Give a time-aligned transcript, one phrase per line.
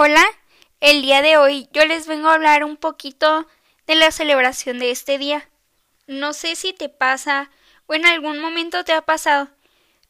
[0.00, 0.24] Hola,
[0.78, 3.48] el día de hoy yo les vengo a hablar un poquito
[3.88, 5.48] de la celebración de este día.
[6.06, 7.50] No sé si te pasa
[7.86, 9.48] o en algún momento te ha pasado,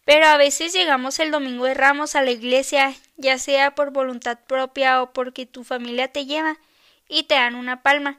[0.05, 4.39] pero a veces llegamos el domingo de Ramos a la iglesia, ya sea por voluntad
[4.47, 6.59] propia o porque tu familia te lleva,
[7.09, 8.19] y te dan una palma,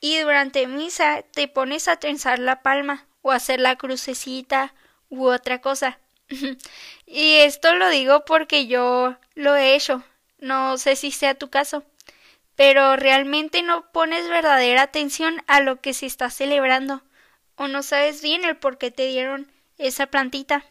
[0.00, 4.74] y durante misa te pones a trenzar la palma o a hacer la crucecita
[5.08, 5.98] u otra cosa.
[7.06, 10.04] y esto lo digo porque yo lo he hecho
[10.38, 11.84] no sé si sea tu caso,
[12.54, 17.02] pero realmente no pones verdadera atención a lo que se está celebrando
[17.56, 20.64] o no sabes bien el por qué te dieron esa plantita.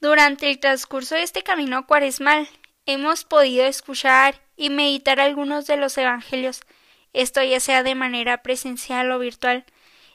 [0.00, 2.48] Durante el transcurso de este camino cuaresmal
[2.86, 6.60] hemos podido escuchar y meditar algunos de los evangelios,
[7.12, 9.64] esto ya sea de manera presencial o virtual,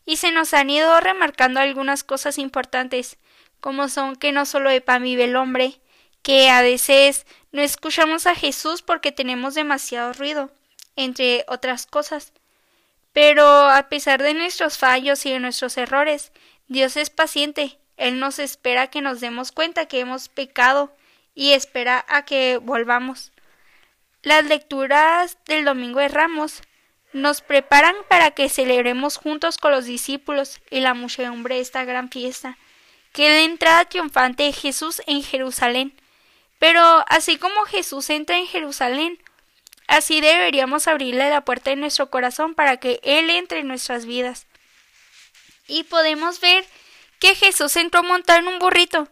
[0.06, 3.18] y se nos han ido remarcando algunas cosas importantes,
[3.60, 5.80] como son que no solo de pan vive el hombre,
[6.26, 10.50] que a veces no escuchamos a Jesús porque tenemos demasiado ruido,
[10.96, 12.34] entre otras cosas.
[13.14, 16.32] Pero a pesar de nuestros fallos y de nuestros errores,
[16.68, 17.78] Dios es paciente.
[17.96, 20.92] Él nos espera que nos demos cuenta que hemos pecado
[21.36, 23.32] y espera a que volvamos.
[24.24, 26.64] Las lecturas del Domingo de Ramos
[27.14, 32.58] nos preparan para que celebremos juntos con los discípulos y la muchedumbre esta gran fiesta,
[33.14, 35.94] que es la entrada triunfante de Jesús en Jerusalén
[36.60, 39.20] pero así como Jesús entra en Jerusalén,
[39.88, 44.48] así deberíamos abrirle la puerta de nuestro corazón para que Él entre en nuestras vidas.
[45.68, 46.66] Y podemos ver
[47.20, 49.08] que Jesús entró montado en un burrito.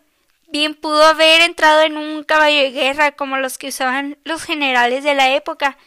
[0.48, 5.04] Bien pudo haber entrado en un caballo de guerra como los que usaban los generales
[5.04, 5.78] de la época,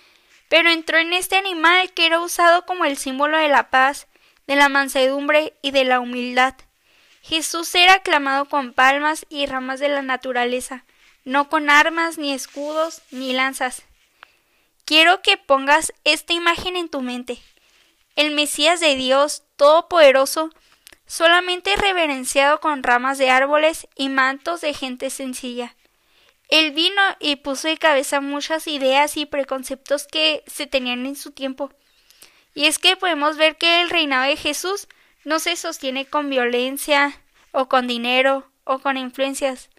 [0.48, 4.08] pero entró en este animal que era usado como el símbolo de la paz,
[4.46, 6.54] de la mansedumbre y de la humildad.
[7.22, 10.84] Jesús era aclamado con palmas y ramas de la naturaleza
[11.26, 13.82] no con armas, ni escudos, ni lanzas.
[14.86, 17.38] Quiero que pongas esta imagen en tu mente.
[18.14, 20.50] El Mesías de Dios Todopoderoso,
[21.06, 25.74] solamente reverenciado con ramas de árboles y mantos de gente sencilla.
[26.48, 31.32] Él vino y puso de cabeza muchas ideas y preconceptos que se tenían en su
[31.32, 31.72] tiempo.
[32.54, 34.86] Y es que podemos ver que el reinado de Jesús
[35.24, 37.20] no se sostiene con violencia,
[37.50, 39.70] o con dinero, o con influencias.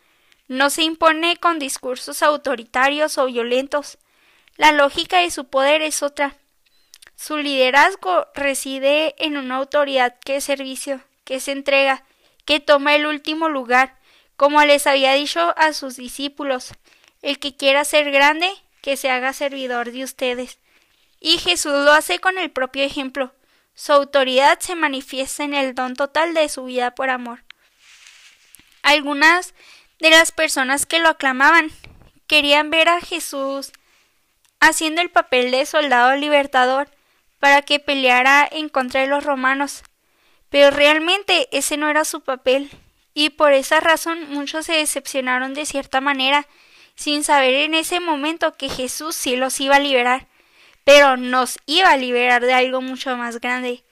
[0.47, 3.97] No se impone con discursos autoritarios o violentos.
[4.55, 6.35] La lógica de su poder es otra.
[7.15, 12.03] Su liderazgo reside en una autoridad que es servicio, que es entrega,
[12.45, 13.97] que toma el último lugar,
[14.35, 16.73] como les había dicho a sus discípulos.
[17.21, 18.49] El que quiera ser grande,
[18.81, 20.59] que se haga servidor de ustedes.
[21.19, 23.33] Y Jesús lo hace con el propio ejemplo.
[23.73, 27.43] Su autoridad se manifiesta en el don total de su vida por amor.
[28.81, 29.53] Algunas
[29.99, 31.71] de las personas que lo aclamaban.
[32.27, 33.71] Querían ver a Jesús
[34.59, 36.89] haciendo el papel de soldado libertador
[37.39, 39.83] para que peleara en contra de los romanos.
[40.49, 42.69] Pero realmente ese no era su papel,
[43.13, 46.47] y por esa razón muchos se decepcionaron de cierta manera,
[46.95, 50.27] sin saber en ese momento que Jesús sí los iba a liberar,
[50.83, 53.83] pero nos iba a liberar de algo mucho más grande.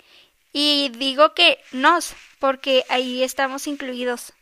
[0.53, 4.33] Y digo que nos, porque ahí estamos incluidos.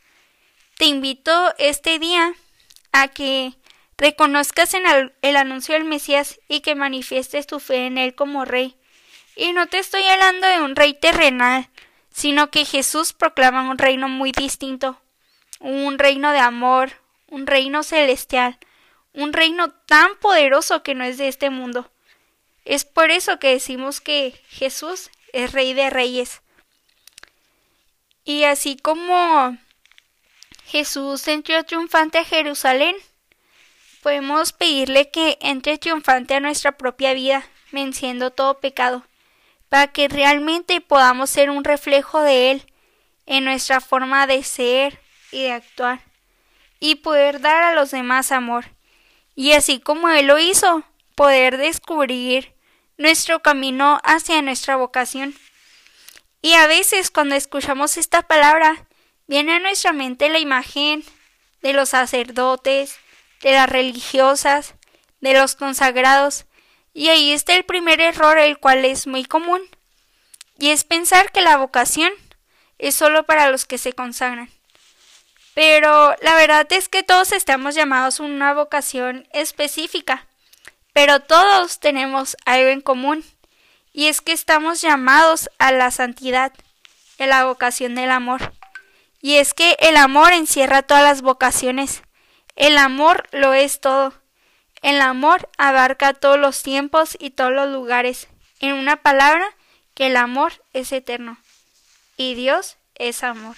[0.77, 2.33] Te invito este día
[2.91, 3.53] a que
[3.97, 4.83] reconozcas en
[5.21, 8.75] el, anuncio del Mesías y que manifiestes tu fe en él como rey.
[9.35, 11.69] Y no te estoy hablando de un rey terrenal,
[12.11, 14.99] sino que Jesús proclama un reino muy distinto,
[15.59, 16.93] un reino de amor,
[17.27, 18.57] un reino celestial,
[19.13, 21.91] un reino tan poderoso que no es de este mundo.
[22.65, 26.41] Es por eso que decimos que Jesús es rey de reyes.
[28.25, 29.57] Y así como
[30.73, 32.95] Jesús entró triunfante a Jerusalén.
[34.01, 39.05] Podemos pedirle que entre triunfante a nuestra propia vida, venciendo todo pecado,
[39.69, 42.73] para que realmente podamos ser un reflejo de Él
[43.27, 44.99] en nuestra forma de ser
[45.31, 46.01] y de actuar,
[46.79, 48.65] y poder dar a los demás amor.
[49.35, 52.51] Y así como Él lo hizo, poder descubrir
[52.97, 55.35] nuestro camino hacia nuestra vocación.
[56.41, 58.87] Y a veces cuando escuchamos esta palabra,
[59.27, 61.03] Viene a nuestra mente la imagen
[61.61, 62.97] de los sacerdotes,
[63.41, 64.75] de las religiosas,
[65.21, 66.45] de los consagrados,
[66.93, 69.61] y ahí está el primer error, el cual es muy común,
[70.59, 72.11] y es pensar que la vocación
[72.77, 74.49] es solo para los que se consagran.
[75.53, 80.27] Pero la verdad es que todos estamos llamados a una vocación específica,
[80.91, 83.23] pero todos tenemos algo en común,
[83.93, 86.51] y es que estamos llamados a la santidad,
[87.19, 88.53] a la vocación del amor.
[89.23, 92.03] Y es que el amor encierra todas las vocaciones.
[92.57, 94.13] El amor lo es todo.
[94.81, 98.27] El amor abarca todos los tiempos y todos los lugares.
[98.59, 99.45] En una palabra,
[99.93, 101.37] que el amor es eterno.
[102.17, 103.55] Y Dios es amor.